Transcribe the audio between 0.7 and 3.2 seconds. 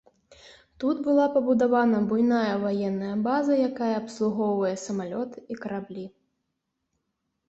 Тут была пабудавана буйная ваенная